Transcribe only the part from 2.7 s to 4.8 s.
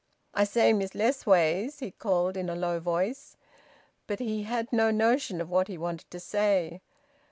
voice. But he had